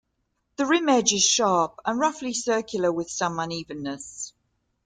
The 0.55 0.65
rim 0.65 0.89
edge 0.89 1.13
is 1.13 1.23
sharp 1.23 1.79
and 1.85 1.99
roughly 1.99 2.33
circular, 2.33 2.91
with 2.91 3.11
some 3.11 3.37
unevenness. 3.37 4.33